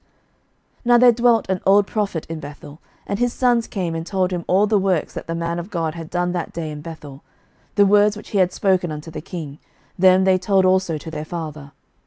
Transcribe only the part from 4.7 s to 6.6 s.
works that the man of God had done that